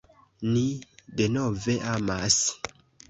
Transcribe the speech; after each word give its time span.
Ni 0.53 0.63
denove 1.21 1.77
amas. 1.93 2.41